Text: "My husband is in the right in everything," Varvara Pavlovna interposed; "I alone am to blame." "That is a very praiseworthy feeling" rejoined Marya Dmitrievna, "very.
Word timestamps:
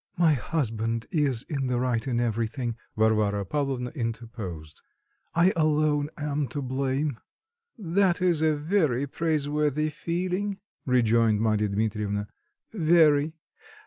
"My 0.17 0.33
husband 0.33 1.05
is 1.11 1.43
in 1.47 1.67
the 1.67 1.79
right 1.79 2.07
in 2.07 2.19
everything," 2.19 2.75
Varvara 2.97 3.45
Pavlovna 3.45 3.91
interposed; 3.91 4.81
"I 5.35 5.53
alone 5.55 6.09
am 6.17 6.47
to 6.47 6.61
blame." 6.63 7.19
"That 7.77 8.19
is 8.19 8.41
a 8.41 8.55
very 8.55 9.05
praiseworthy 9.05 9.91
feeling" 9.91 10.57
rejoined 10.87 11.39
Marya 11.41 11.69
Dmitrievna, 11.69 12.27
"very. 12.73 13.33